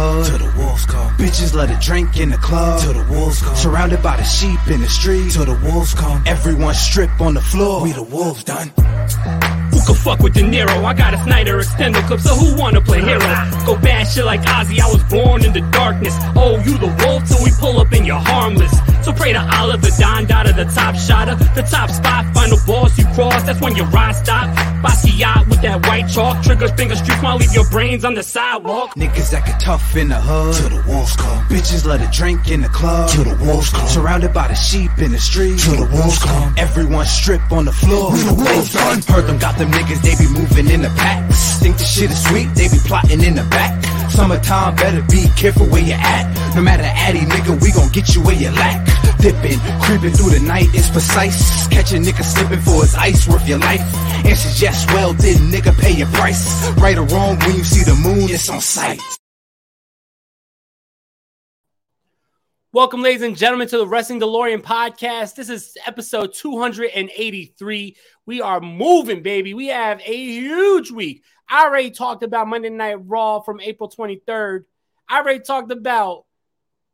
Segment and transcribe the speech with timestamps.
[0.00, 0.40] Niggas acting tough in the hood.
[0.40, 1.16] Till the wolves come.
[1.16, 2.80] Bitches let it drink in the club.
[2.80, 3.56] Till the wolves come.
[3.56, 5.30] Surrounded by the sheep in the street.
[5.32, 6.22] Till the wolves come.
[6.26, 7.82] Everyone strip on the floor.
[7.82, 8.72] We the wolves done.
[9.70, 10.84] Who could fuck with De Niro?
[10.84, 13.20] I got a Snyder extender clip, so who wanna play hero?
[13.66, 16.14] Go bad shit like Ozzy, I was born in the darkness.
[16.36, 18.74] Oh, you the wolf till we pull up and you're harmless.
[19.02, 22.98] So pray to Allah, the Don Dada, the top shotter, the top spot, final boss
[22.98, 24.48] you cross, that's when your ride stop.
[24.84, 28.94] Basquiat with that white chalk, triggers, finger streaks, while leave your brains on the sidewalk.
[28.94, 30.54] Niggas acting tough in the hood.
[30.54, 31.46] Till the wolves come.
[31.48, 33.08] Bitches let it drink in the club.
[33.08, 33.88] Till the wolves come.
[33.88, 35.58] Surrounded by the sheep in the street.
[35.58, 36.54] Till the wolves come.
[36.58, 38.12] Everyone strip on the floor.
[38.12, 39.02] We the wolves done.
[39.02, 41.58] Heard them got them niggas, they be moving in the packs.
[41.58, 43.99] Think the shit is sweet, they be plotting in the back.
[44.10, 46.54] Summertime, better be careful where you at.
[46.56, 48.84] No matter addy, nigga, we gon' get you where you lack.
[49.18, 51.68] Dipping, creeping through the night is precise.
[51.68, 53.80] Catch a nigga slipping for his ice worth your life.
[54.26, 56.68] Answers yes, well, did nigga pay your price?
[56.72, 59.00] Right or wrong, when you see the moon, it's on sight.
[62.72, 65.34] Welcome, ladies and gentlemen, to the Wrestling DeLorean podcast.
[65.34, 67.96] This is episode 283.
[68.26, 69.54] We are moving, baby.
[69.54, 71.24] We have a huge week.
[71.50, 74.64] I already talked about Monday Night Raw from April 23rd.
[75.08, 76.24] I already talked about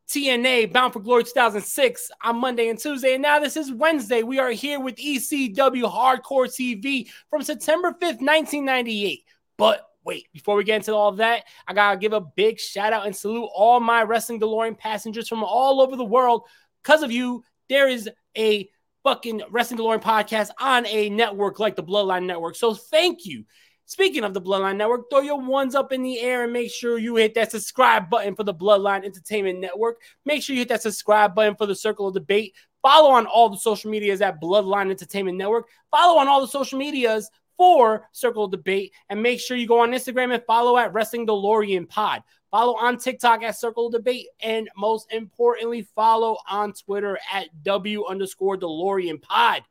[0.08, 3.12] TNA Bound for Glory 2006 on Monday and Tuesday.
[3.14, 4.22] And now this is Wednesday.
[4.22, 5.54] We are here with ECW
[5.92, 9.24] Hardcore TV from September 5th, 1998.
[9.58, 12.94] But wait, before we get into all of that, I gotta give a big shout
[12.94, 16.44] out and salute all my Wrestling DeLorean passengers from all over the world.
[16.82, 18.08] Because of you, there is
[18.38, 18.70] a
[19.02, 22.56] fucking Wrestling DeLorean podcast on a network like the Bloodline Network.
[22.56, 23.44] So thank you.
[23.88, 26.98] Speaking of the Bloodline Network, throw your ones up in the air and make sure
[26.98, 30.00] you hit that subscribe button for the Bloodline Entertainment Network.
[30.24, 32.54] Make sure you hit that subscribe button for the Circle of Debate.
[32.82, 35.68] Follow on all the social medias at Bloodline Entertainment Network.
[35.92, 38.92] Follow on all the social medias for Circle of Debate.
[39.08, 42.24] And make sure you go on Instagram and follow at Wrestling DeLorean Pod.
[42.50, 44.26] Follow on TikTok at Circle of Debate.
[44.40, 49.62] And most importantly, follow on Twitter at W underscore DeLorean Pod.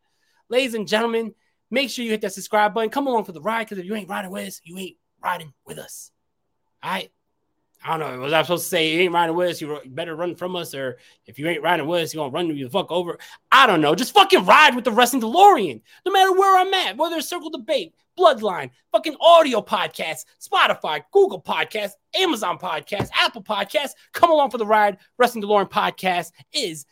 [0.47, 1.35] Ladies and gentlemen,
[1.75, 2.89] make sure you hit that subscribe button.
[2.89, 5.53] Come along for the ride because if you ain't riding with us, you ain't riding
[5.67, 6.09] with us.
[6.81, 7.11] All right.
[7.83, 8.19] I don't know.
[8.19, 9.61] Was I supposed to say you ain't riding with us?
[9.61, 12.47] You better run from us, or if you ain't riding with us, you gonna run
[12.47, 13.19] you the fuck over.
[13.51, 13.93] I don't know.
[13.93, 17.51] Just fucking ride with the Wrestling DeLorean, no matter where I'm at, whether it's Circle
[17.51, 23.91] Debate, Bloodline, fucking audio podcasts, Spotify, Google Podcasts, Amazon Podcasts, Apple Podcasts.
[24.13, 24.97] Come along for the ride.
[25.19, 26.87] Wrestling DeLorean podcast is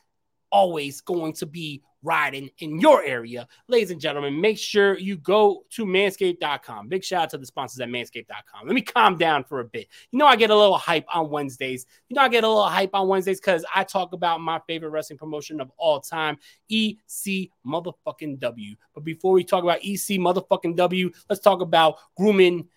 [0.51, 3.47] always going to be riding in your area.
[3.67, 6.87] Ladies and gentlemen, make sure you go to manscaped.com.
[6.87, 8.67] Big shout out to the sponsors at manscaped.com.
[8.67, 9.87] Let me calm down for a bit.
[10.11, 11.85] You know, I get a little hype on Wednesdays.
[12.09, 14.89] You know, I get a little hype on Wednesdays because I talk about my favorite
[14.89, 16.37] wrestling promotion of all time,
[16.69, 18.75] EC motherfucking W.
[18.93, 22.67] But before we talk about EC motherfucking W, let's talk about grooming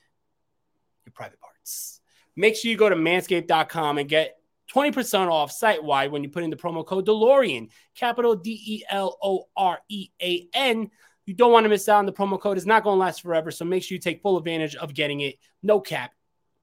[1.05, 2.01] your private parts.
[2.37, 4.39] Make sure you go to manscaped.com and get
[4.77, 8.85] 20% off site wide when you put in the promo code DeLorean, capital D E
[8.91, 10.91] L O R E A N.
[11.25, 12.59] You don't want to miss out on the promo code.
[12.59, 13.51] It's not going to last forever.
[13.51, 15.39] So make sure you take full advantage of getting it.
[15.63, 16.13] No cap,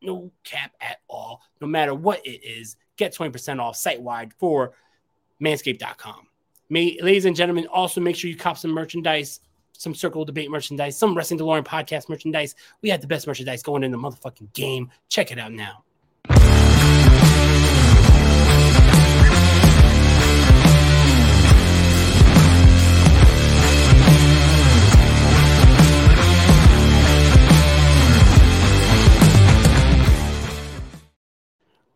[0.02, 1.42] no cap at all.
[1.60, 4.74] No matter what it is, get 20% off site wide for
[5.42, 6.28] manscaped.com.
[6.70, 9.40] May, ladies and gentlemen, also make sure you cop some merchandise,
[9.74, 12.54] some Circle Debate merchandise, some Wrestling DeLorean podcast merchandise.
[12.84, 14.92] We had the best merchandise going in the motherfucking game.
[15.10, 15.84] Check it out now.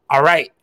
[0.09, 0.53] All right,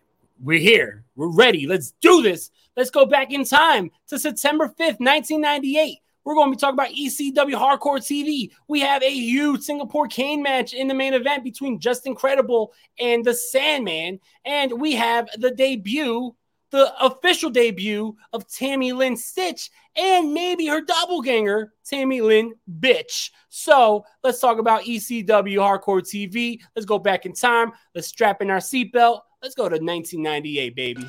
[0.42, 1.04] we're here.
[1.16, 1.66] We're ready.
[1.66, 2.50] Let's do this.
[2.78, 5.98] Let's go back in time to September 5th, 1998.
[6.24, 8.50] We're going to be talking about ECW Hardcore TV.
[8.68, 13.22] We have a huge Singapore cane match in the main event between Justin Credible and
[13.22, 14.18] the Sandman.
[14.46, 16.34] And we have the debut,
[16.70, 23.30] the official debut of Tammy Lynn Stitch and maybe her doppelganger, Tammy Lynn Bitch.
[23.48, 26.60] So let's talk about ECW Hardcore TV.
[26.74, 27.72] Let's go back in time.
[27.94, 29.20] Let's strap in our seatbelt.
[29.44, 31.06] Let's go to 1998, baby.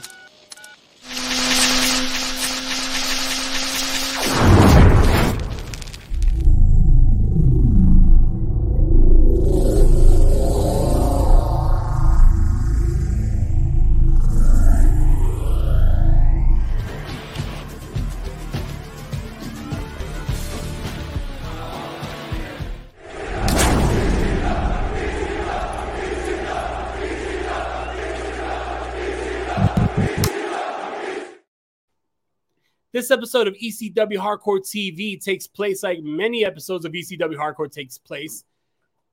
[33.05, 37.99] This episode of ECW Hardcore TV takes place like many episodes of ECW Hardcore takes
[37.99, 38.43] place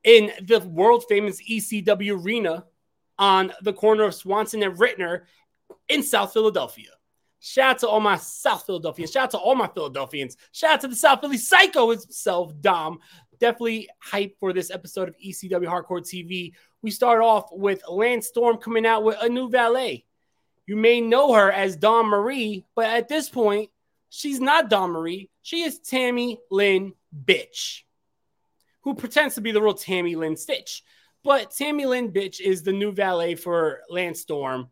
[0.02, 2.64] in the world famous ECW arena
[3.18, 5.24] on the corner of Swanson and Ritner
[5.90, 6.88] in South Philadelphia.
[7.40, 9.10] Shout out to all my South Philadelphians.
[9.10, 10.38] Shout out to all my Philadelphians.
[10.52, 12.98] Shout out to the South Philly Psycho himself, Dom.
[13.40, 16.54] Definitely hype for this episode of ECW Hardcore TV.
[16.80, 20.06] We start off with Lance Storm coming out with a new valet.
[20.66, 23.68] You may know her as Dawn Marie, but at this point,
[24.12, 25.30] she's not Dawn Marie.
[25.40, 26.92] She is Tammy Lynn
[27.24, 27.80] Bitch,
[28.82, 30.82] who pretends to be the real Tammy Lynn Stitch.
[31.24, 34.68] But Tammy Lynn Bitch is the new valet for Lance Storm.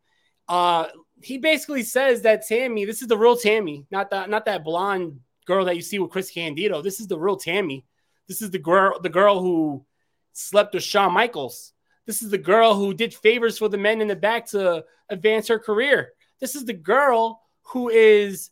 [0.47, 0.89] Uh,
[1.23, 5.21] he basically says that Tammy, this is the real Tammy, not that not that blonde
[5.47, 6.83] girl that you see with Chris Candido.
[6.83, 7.87] This is the real Tammy.
[8.29, 9.85] This is the girl, the girl who
[10.33, 11.73] slept with Shawn Michaels.
[12.07, 15.49] This is the girl who did favors for the men in the back to advance
[15.49, 16.13] her career.
[16.41, 18.51] This is the girl who is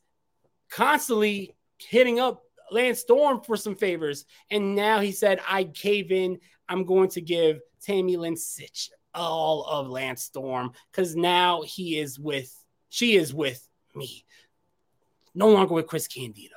[0.71, 4.25] constantly hitting up Lance Storm for some favors.
[4.51, 6.39] And now he said, I cave in.
[6.69, 12.19] I'm going to give Tammy Lynn Sytch all of Lance Storm because now he is
[12.19, 12.55] with,
[12.89, 14.25] she is with me.
[15.35, 16.55] No longer with Chris Candido.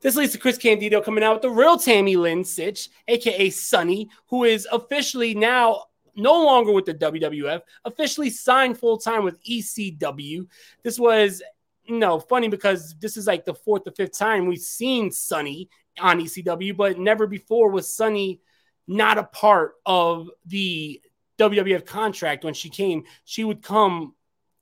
[0.00, 4.08] This leads to Chris Candido coming out with the real Tammy Lynn Sytch, aka Sunny,
[4.28, 5.84] who is officially now
[6.14, 10.46] no longer with the WWF, officially signed full time with ECW.
[10.82, 11.42] This was
[11.88, 15.68] know, funny because this is like the fourth or fifth time we've seen Sunny
[16.00, 18.40] on ECW, but never before was Sunny
[18.86, 21.00] not a part of the
[21.38, 23.04] WWF contract when she came.
[23.24, 24.14] She would come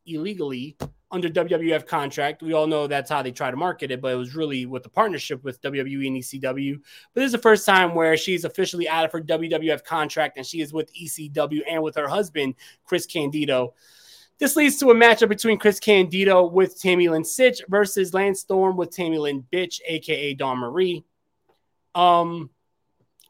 [0.06, 0.76] illegally
[1.10, 2.42] under WWF contract.
[2.42, 4.82] We all know that's how they try to market it, but it was really with
[4.82, 6.74] the partnership with WWE and ECW.
[7.14, 10.46] But this is the first time where she's officially out of her WWF contract and
[10.46, 13.74] she is with ECW and with her husband, Chris Candido.
[14.40, 18.76] This leads to a matchup between Chris Candido with Tammy Lynn Sytch versus Lance Storm
[18.76, 21.04] with Tammy Lynn Bitch, aka Dawn Marie.
[21.94, 22.50] Um,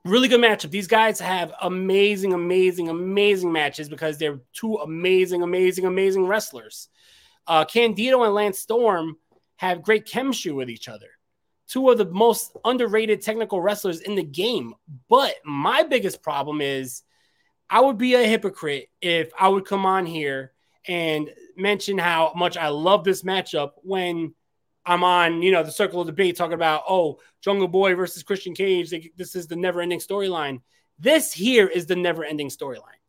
[0.06, 0.70] really good matchup.
[0.70, 6.88] These guys have amazing, amazing, amazing matches because they're two amazing, amazing, amazing wrestlers.
[7.46, 9.18] Uh, Candido and Lance Storm
[9.56, 11.08] have great chemistry with each other.
[11.68, 14.74] Two of the most underrated technical wrestlers in the game.
[15.10, 17.02] But my biggest problem is
[17.68, 20.53] I would be a hypocrite if I would come on here
[20.86, 24.34] and mention how much I love this matchup when
[24.86, 28.54] I'm on, you know, the circle of debate talking about, oh, Jungle Boy versus Christian
[28.54, 28.92] Cage.
[29.16, 30.60] This is the never ending storyline.
[30.98, 33.00] This here is the never ending storyline.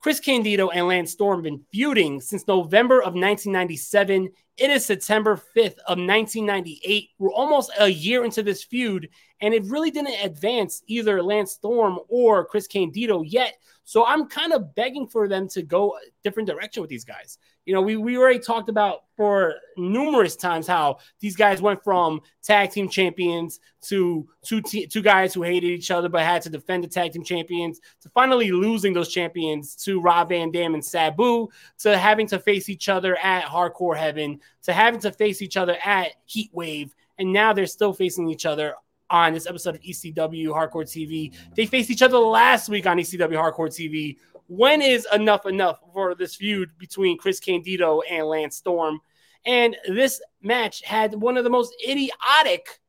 [0.00, 4.30] Chris Candido and Lance Storm have been feuding since November of 1997.
[4.56, 7.10] It is September 5th of 1998.
[7.18, 9.08] We're almost a year into this feud,
[9.40, 13.54] and it really didn't advance either Lance Storm or Chris Candido yet.
[13.88, 17.38] So I'm kind of begging for them to go a different direction with these guys.
[17.64, 22.20] You know, we, we already talked about for numerous times how these guys went from
[22.42, 26.84] tag team champions to two, two guys who hated each other but had to defend
[26.84, 31.48] the tag team champions to finally losing those champions to Rob Van Dam and Sabu
[31.78, 35.78] to having to face each other at Hardcore Heaven to having to face each other
[35.82, 36.94] at Heat Wave.
[37.18, 38.74] And now they're still facing each other
[39.10, 41.34] on this episode of ECW Hardcore TV.
[41.54, 44.16] They faced each other last week on ECW Hardcore TV.
[44.48, 49.00] When is enough enough for this feud between Chris Candido and Lance Storm?
[49.44, 52.80] And this match had one of the most idiotic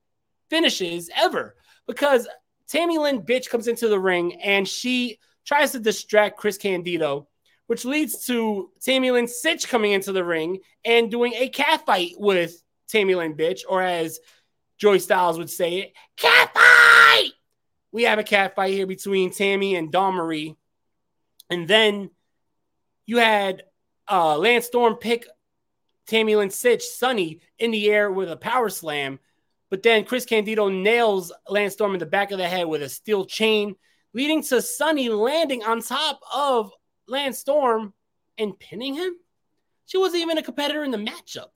[0.50, 1.56] finishes ever
[1.88, 2.28] because
[2.68, 7.28] Tammy Lynn bitch comes into the ring and she tries to distract Chris Candido,
[7.68, 12.14] which leads to Tammy Lynn Sytch coming into the ring and doing a cat fight
[12.18, 14.20] with Tammy Lynn bitch, or as
[14.80, 15.94] Joey Styles would say it.
[16.16, 17.32] Cat fight!
[17.92, 20.56] We have a cat fight here between Tammy and Dawn Marie.
[21.50, 22.12] And then
[23.06, 23.64] you had
[24.10, 25.28] uh, Lance Storm pick
[26.08, 29.20] Tammy Lynn Sytch, Sunny, in the air with a power slam.
[29.70, 32.90] But then Chris Candido nails Lance Storm in the back of the head with a
[32.90, 33.76] steel chain,
[34.14, 36.72] leading to Sunny landing on top of
[37.08, 37.94] Lance Storm
[38.38, 39.14] and pinning him.
[39.86, 41.50] She wasn't even a competitor in the matchup.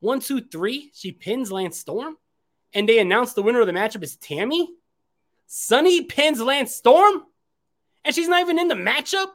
[0.00, 0.90] One, two, three.
[0.94, 2.16] She pins Lance Storm
[2.74, 4.68] and they announce the winner of the matchup is Tammy,
[5.46, 7.24] Sunny pins Lance Storm,
[8.04, 9.28] and she's not even in the matchup.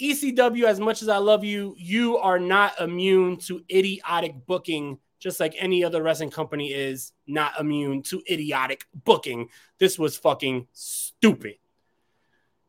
[0.00, 5.38] ECW, as much as I love you, you are not immune to idiotic booking, just
[5.38, 9.48] like any other wrestling company is not immune to idiotic booking.
[9.78, 11.56] This was fucking stupid.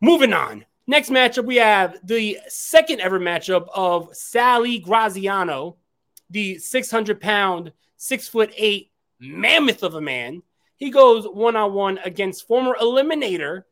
[0.01, 0.65] Moving on.
[0.87, 5.77] Next matchup, we have the second ever matchup of Sally Graziano,
[6.29, 10.41] the 600 pound, six foot eight mammoth of a man.
[10.75, 13.63] He goes one on one against former eliminator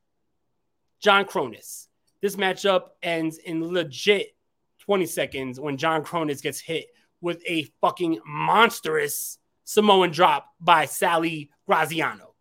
[0.99, 1.87] John Kronus.
[2.21, 4.35] This matchup ends in legit
[4.79, 6.87] 20 seconds when John Kronus gets hit
[7.19, 12.33] with a fucking monstrous Samoan drop by Sally Graziano.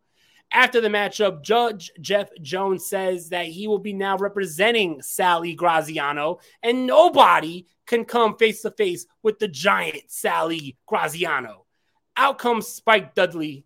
[0.53, 6.41] After the matchup, Judge Jeff Jones says that he will be now representing Sally Graziano,
[6.63, 11.62] and nobody can come face to face with the giant Sally Graziano.
[12.17, 13.65] Out comes Spike Dudley.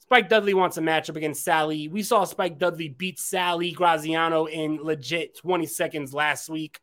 [0.00, 1.88] Spike Dudley wants a matchup against Sally.
[1.88, 6.80] We saw Spike Dudley beat Sally Graziano in legit 20 seconds last week.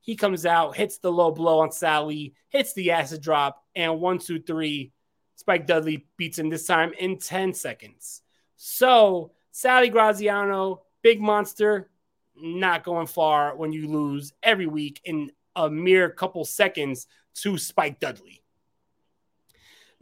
[0.00, 4.18] He comes out, hits the low blow on Sally, hits the acid drop, and one,
[4.18, 4.92] two, three.
[5.36, 8.22] Spike Dudley beats him this time in 10 seconds.
[8.56, 11.90] So, Sally Graziano, big monster,
[12.36, 18.00] not going far when you lose every week in a mere couple seconds to Spike
[18.00, 18.43] Dudley.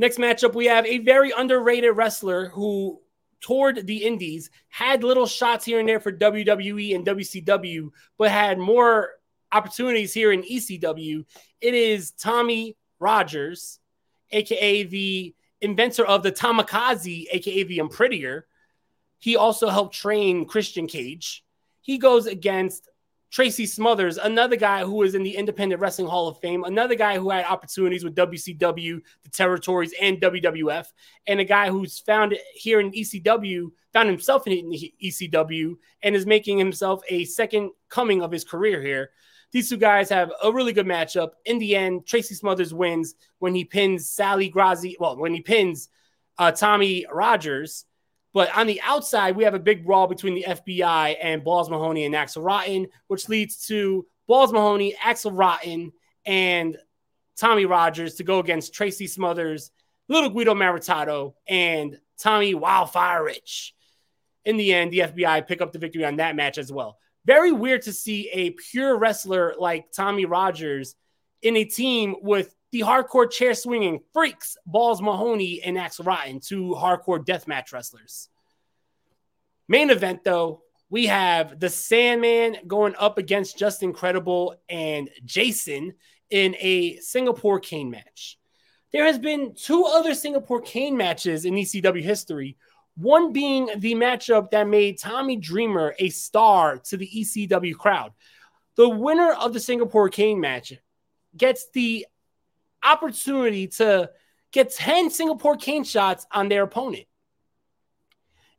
[0.03, 3.01] Next matchup, we have a very underrated wrestler who
[3.41, 8.59] toured the Indies, had little shots here and there for WWE and WCW, but had
[8.59, 9.11] more
[9.53, 11.25] opportunities here in ECW.
[11.61, 13.79] It is Tommy Rogers,
[14.33, 18.43] aka the inventor of the Tomikaze, aka the Unprettier.
[19.21, 21.45] He also helped train Christian Cage.
[21.81, 22.89] He goes against
[23.33, 27.17] Tracy Smothers, another guy who is in the Independent Wrestling Hall of Fame, another guy
[27.17, 30.85] who had opportunities with WCW, the territories, and WWF,
[31.27, 34.71] and a guy who's found here in ECW, found himself in
[35.03, 39.11] ECW, and is making himself a second coming of his career here.
[39.51, 41.31] These two guys have a really good matchup.
[41.47, 44.97] In the end, Tracy Smothers wins when he pins Sally Grazi.
[45.01, 45.89] Well, when he pins
[46.37, 47.87] uh, Tommy Rogers.
[48.33, 52.05] But on the outside, we have a big brawl between the FBI and Balls Mahoney
[52.05, 55.93] and Axel Rotten, which leads to Balls Mahoney, Axel Rotten,
[56.25, 56.79] and
[57.37, 59.71] Tommy Rogers to go against Tracy Smothers,
[60.09, 63.75] Little Guido Maritato, and Tommy Wildfire Rich.
[64.45, 66.99] In the end, the FBI pick up the victory on that match as well.
[67.25, 70.97] Very weird to see a pure wrestler like Tommy Rogers
[71.43, 76.75] in a team with the hardcore chair swinging freaks, Balls Mahoney and Axel Rotten, two
[76.77, 78.29] hardcore deathmatch wrestlers.
[79.69, 85.95] Main event, though, we have the Sandman going up against Justin Credible and Jason
[86.31, 88.39] in a Singapore cane match.
[88.91, 92.57] There has been two other Singapore cane matches in ECW history.
[92.97, 98.13] One being the matchup that made Tommy Dreamer a star to the ECW crowd.
[98.77, 100.75] The winner of the Singapore cane match
[101.37, 102.07] gets the
[102.83, 104.11] opportunity to
[104.53, 107.07] get 10 Singapore cane shots on their opponent.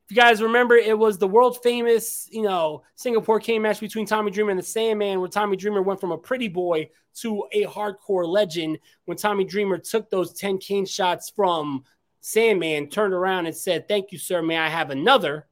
[0.05, 4.05] If you guys remember, it was the world famous, you know, Singapore cane match between
[4.05, 6.89] Tommy Dreamer and the Sandman, where Tommy Dreamer went from a pretty boy
[7.21, 8.79] to a hardcore legend.
[9.05, 11.85] When Tommy Dreamer took those 10 cane shots from
[12.19, 14.41] Sandman, turned around and said, Thank you, sir.
[14.41, 15.47] May I have another?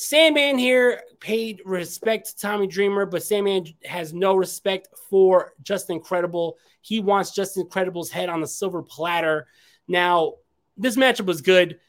[0.00, 6.56] Sandman here paid respect to Tommy Dreamer, but Sandman has no respect for Justin Credible.
[6.82, 9.48] He wants Justin Credible's head on the silver platter.
[9.88, 10.34] Now,
[10.76, 11.80] this matchup was good.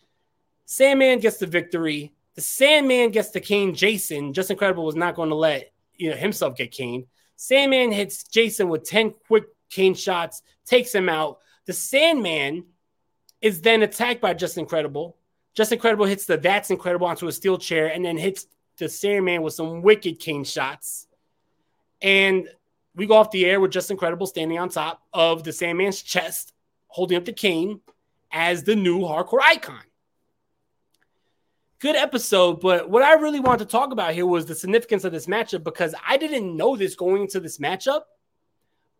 [0.65, 2.11] Sandman gets the victory.
[2.33, 4.33] The Sandman gets the cane Jason.
[4.33, 7.05] Justin Credible was not going to let you know himself get caned.
[7.35, 11.41] Sandman hits Jason with 10 quick cane shots, takes him out.
[11.67, 12.65] The Sandman
[13.39, 15.15] is then attacked by Justin Credible.
[15.55, 19.41] Justin Credible hits the That's Incredible onto a steel chair and then hits the Sandman
[19.41, 21.07] with some wicked cane shots.
[22.01, 22.47] And
[22.95, 26.53] we go off the air with Justin Credible standing on top of the Sandman's chest,
[26.87, 27.81] holding up the cane
[28.31, 29.81] as the new hardcore icon.
[31.79, 35.13] Good episode, but what I really wanted to talk about here was the significance of
[35.13, 38.01] this matchup because I didn't know this going into this matchup.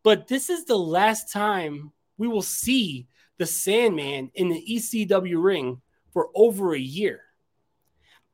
[0.02, 3.08] But this is the last time we will see
[3.38, 5.82] the Sandman in the ECW ring
[6.14, 7.22] for over a year.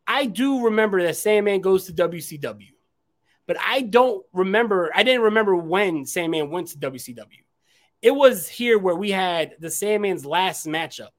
[0.07, 2.73] I do remember that Sandman goes to WCW,
[3.47, 7.43] but I don't remember, I didn't remember when Sandman went to WCW.
[8.01, 11.09] It was here where we had the Sandman's last matchup.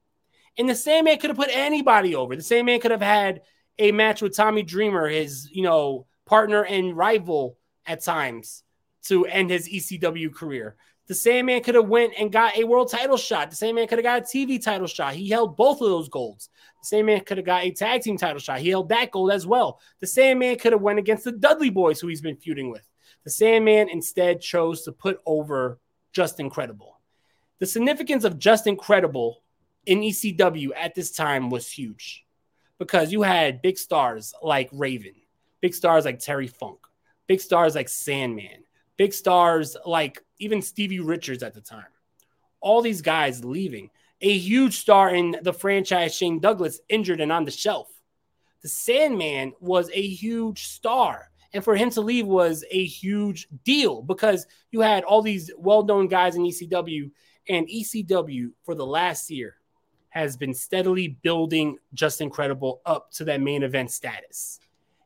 [0.57, 2.35] And the Sandman could have put anybody over.
[2.35, 3.41] The Sandman could have had
[3.77, 8.63] a match with Tommy Dreamer, his, you know, partner and rival at times
[9.03, 10.75] to end his ECW career.
[11.07, 13.49] The Sandman could have went and got a world title shot.
[13.49, 15.13] The Sandman could have got a TV title shot.
[15.13, 16.49] He held both of those golds.
[16.81, 18.59] The Sandman could have got a tag team title shot.
[18.59, 19.79] He held that gold as well.
[20.01, 22.87] The Sandman could have went against the Dudley Boys, who he's been feuding with.
[23.23, 25.79] The Sandman instead chose to put over
[26.11, 26.99] Justin Credible.
[27.59, 29.41] The significance of Justin Credible
[29.85, 32.25] in ECW at this time was huge
[32.77, 35.15] because you had big stars like Raven,
[35.61, 36.79] big stars like Terry Funk,
[37.27, 38.63] big stars like Sandman,
[38.97, 41.85] big stars like even Stevie Richards at the time.
[42.59, 43.89] All these guys leaving.
[44.21, 47.87] A huge star in the franchise, Shane Douglas, injured and on the shelf.
[48.63, 51.29] The Sandman was a huge star.
[51.53, 55.83] And for him to leave was a huge deal because you had all these well
[55.83, 57.11] known guys in ECW,
[57.47, 59.55] and ECW for the last year
[60.09, 64.59] has been steadily building Justin Credible up to that main event status.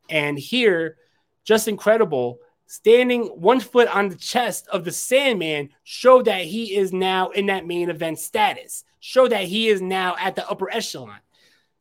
[0.10, 0.98] And here,
[1.44, 2.40] Justin Credible
[2.72, 7.48] standing one foot on the chest of the Sandman showed that he is now in
[7.48, 11.18] that main event status, show that he is now at the upper echelon.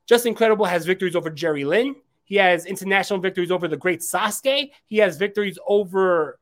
[0.08, 1.94] Justin Credible has victories over Jerry Lynn.
[2.24, 4.72] He has international victories over the great Sasuke.
[4.86, 6.40] He has victories over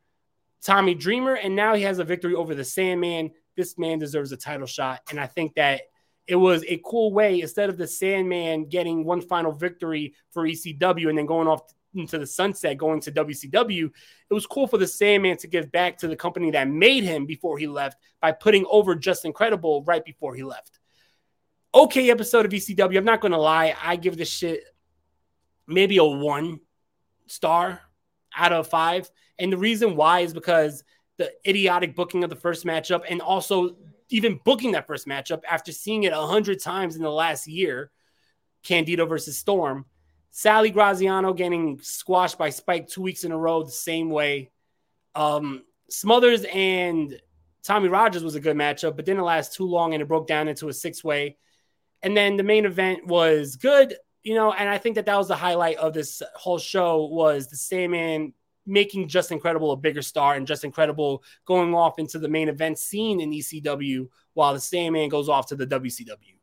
[0.64, 3.32] Tommy Dreamer, and now he has a victory over the Sandman.
[3.54, 5.02] This man deserves a title shot.
[5.10, 5.82] And I think that
[6.26, 11.10] it was a cool way instead of the Sandman getting one final victory for ECW
[11.10, 13.90] and then going off into the sunset, going to WCW.
[14.30, 17.26] It was cool for the Sandman to give back to the company that made him
[17.26, 20.78] before he left by putting over Justin Credible right before he left.
[21.74, 22.96] Okay, episode of ECW.
[22.96, 23.74] I'm not going to lie.
[23.82, 24.64] I give this shit
[25.66, 26.60] maybe a one
[27.26, 27.82] star
[28.34, 29.10] out of five.
[29.38, 30.82] And the reason why is because
[31.18, 33.76] the idiotic booking of the first matchup and also
[34.08, 37.90] even booking that first matchup after seeing it a hundred times in the last year,
[38.62, 39.84] Candido versus Storm.
[40.30, 44.50] Sally Graziano getting squashed by Spike two weeks in a row the same way.
[45.14, 47.20] Um, Smothers and
[47.62, 50.48] Tommy Rogers was a good matchup, but didn't last too long and it broke down
[50.48, 51.36] into a six way.
[52.02, 55.28] And then the main event was good, you know, and I think that that was
[55.28, 58.32] the highlight of this whole show was the Sandman
[58.64, 62.78] making Justin Credible a bigger star and Justin Credible going off into the main event
[62.78, 66.37] scene in ECW while the Sandman goes off to the WCW.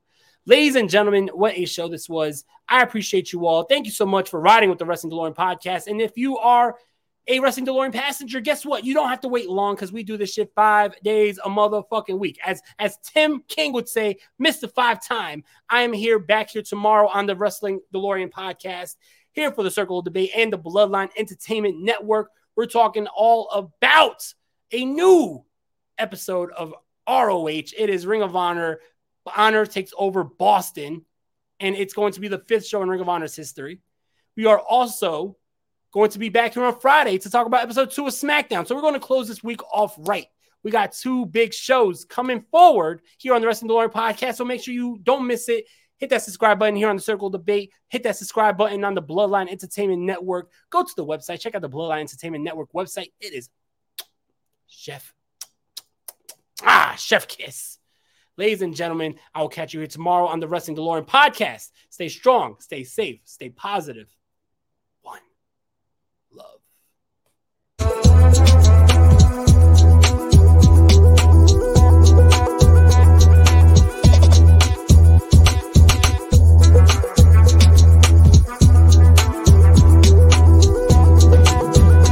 [0.47, 2.45] Ladies and gentlemen, what a show this was.
[2.69, 3.63] I appreciate you all.
[3.63, 5.87] Thank you so much for riding with the Wrestling DeLorean podcast.
[5.87, 6.75] And if you are
[7.27, 8.83] a Wrestling DeLorean passenger, guess what?
[8.83, 12.19] You don't have to wait long because we do this shit five days a motherfucking
[12.19, 12.37] week.
[12.45, 14.71] As as Tim King would say, Mr.
[14.71, 15.43] Five Time.
[15.67, 18.97] I am here back here tomorrow on the Wrestling DeLorean podcast
[19.31, 22.29] here for the Circle of Debate and the Bloodline Entertainment Network.
[22.55, 24.31] We're talking all about
[24.71, 25.43] a new
[25.97, 26.71] episode of
[27.09, 27.73] ROH.
[27.75, 28.79] It is Ring of Honor.
[29.35, 31.05] Honor takes over Boston,
[31.59, 33.79] and it's going to be the fifth show in Ring of Honor's history.
[34.35, 35.37] We are also
[35.91, 38.67] going to be back here on Friday to talk about episode two of SmackDown.
[38.67, 40.27] So we're going to close this week off right.
[40.63, 44.35] We got two big shows coming forward here on the Wrestling DeLorean podcast.
[44.35, 45.65] So make sure you don't miss it
[45.97, 47.71] hit that subscribe button here on the Circle Debate.
[47.89, 50.51] Hit that subscribe button on the Bloodline Entertainment Network.
[50.69, 51.39] Go to the website.
[51.39, 53.11] Check out the Bloodline Entertainment Network website.
[53.19, 53.49] It is
[54.67, 55.13] Chef.
[56.63, 57.79] Ah, Chef Kiss.
[58.37, 61.71] Ladies and gentlemen, I will catch you here tomorrow on the Wrestling DeLorean podcast.
[61.89, 64.14] Stay strong, stay safe, stay positive.